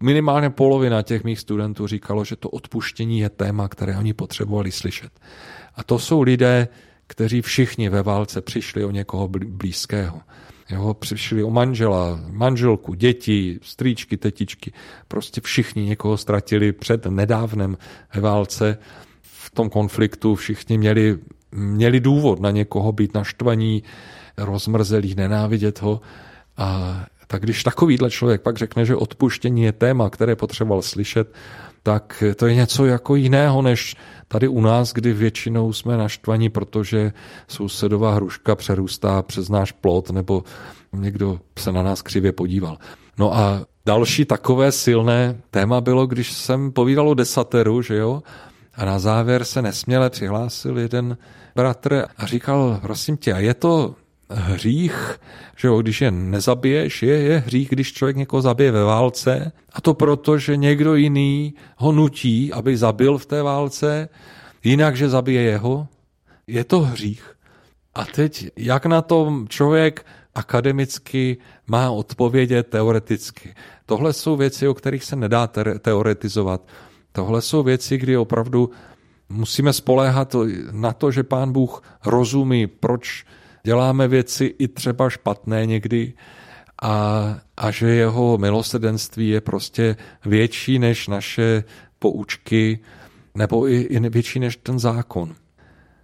[0.06, 5.12] minimálně polovina těch mých studentů říkalo, že to odpuštění je téma, které oni potřebovali slyšet.
[5.76, 6.68] A to jsou lidé,
[7.08, 10.22] kteří všichni ve válce přišli o někoho blízkého.
[10.70, 14.74] Jo, přišli o manžela, manželku, děti, strýčky, tetičky.
[15.08, 17.78] Prostě všichni někoho ztratili před nedávnem
[18.14, 18.78] ve válce.
[19.22, 21.18] V tom konfliktu všichni měli,
[21.52, 23.84] měli důvod na někoho být naštvaní,
[24.38, 26.02] rozmrzelí, nenávidět ho.
[26.58, 31.34] A tak když takovýhle člověk pak řekne, že odpuštění je téma, které potřeboval slyšet,
[31.84, 33.96] tak to je něco jako jiného, než
[34.28, 37.14] tady u nás, kdy většinou jsme naštvaní, protože
[37.48, 40.44] sousedová hruška přerůstá přes náš plot nebo
[40.94, 42.78] někdo se na nás křivě podíval.
[43.18, 48.24] No a další takové silné téma bylo, když jsem povídal o desateru, že jo,
[48.76, 51.18] a na závěr se nesměle přihlásil jeden
[51.56, 53.96] bratr a říkal, prosím tě, a je to
[54.30, 55.20] hřích,
[55.58, 59.82] že jo, když je nezabiješ, je, je hřích, když člověk někoho zabije ve válce a
[59.82, 64.10] to proto, že někdo jiný ho nutí, aby zabil v té válce,
[64.64, 65.88] jinak, že zabije jeho,
[66.48, 67.36] je to hřích.
[67.96, 70.06] A teď, jak na tom člověk
[70.36, 73.56] akademicky má odpovědět teoreticky.
[73.86, 75.50] Tohle jsou věci, o kterých se nedá
[75.80, 76.62] teoretizovat.
[77.12, 78.70] Tohle jsou věci, kdy opravdu
[79.30, 80.36] musíme spoléhat
[80.72, 83.26] na to, že pán Bůh rozumí, proč
[83.66, 86.14] děláme věci i třeba špatné někdy
[86.82, 89.96] a, a že jeho milosedenství je prostě
[90.26, 91.64] větší než naše
[92.00, 92.80] poučky
[93.36, 95.36] nebo i, i větší než ten zákon.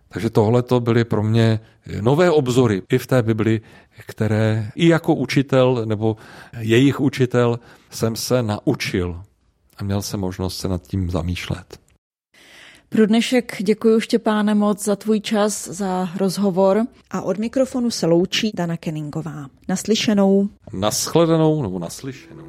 [0.09, 1.59] Takže tohle to byly pro mě
[2.01, 3.61] nové obzory i v té Bibli,
[4.07, 6.17] které i jako učitel nebo
[6.57, 7.59] jejich učitel
[7.89, 9.23] jsem se naučil.
[9.77, 11.79] a měl jsem možnost se nad tím zamýšlet.
[12.95, 18.51] Pro dnešek děkuji Štěpáne moc za tvůj čas, za rozhovor a od mikrofonu se loučí
[18.55, 19.45] Dana Kenningová.
[19.67, 20.49] Naslyšenou.
[20.73, 22.43] Naschledanou nebo naslyšenou.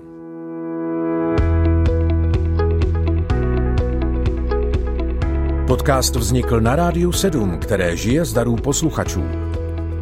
[5.67, 9.23] Podcast vznikl na Rádiu 7, které žije z darů posluchačů.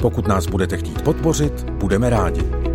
[0.03, 2.70] Pokud nás budete chtít podpořit, budeme rádi.